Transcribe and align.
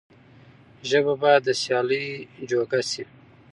ژبه 0.89 1.13
بايد 1.21 1.41
د 1.45 1.49
سيالۍ 1.61 2.05
جوګه 2.49 2.81
شي. 2.89 3.03